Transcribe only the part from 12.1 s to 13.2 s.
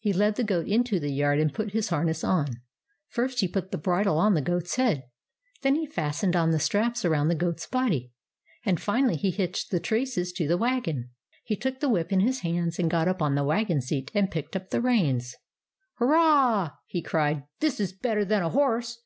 in his hands, and got